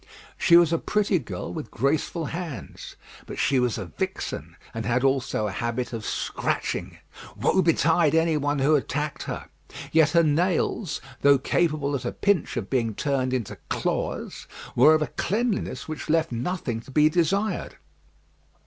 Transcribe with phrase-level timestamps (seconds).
[0.35, 2.95] She was a pretty girl with graceful hands;
[3.27, 6.97] but she was a vixen, and had also a habit of scratching.
[7.35, 9.45] Woe betide any one who attacked her!
[9.91, 15.03] yet her nails, though capable at a pinch of being turned into claws, were of
[15.03, 17.75] a cleanliness which left nothing to be desired.